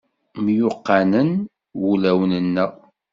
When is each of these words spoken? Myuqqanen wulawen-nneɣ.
Myuqqanen 0.43 1.29
wulawen-nneɣ. 1.81 2.71